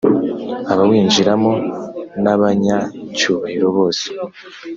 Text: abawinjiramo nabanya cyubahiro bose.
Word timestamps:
abawinjiramo 0.71 1.53
nabanya 2.23 2.77
cyubahiro 3.17 3.67
bose. 3.77 4.05